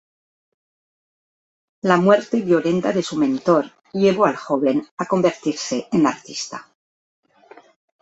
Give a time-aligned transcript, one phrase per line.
[1.83, 6.67] La muerte violenta de su mentor, llevó al joven a convertirse en artista.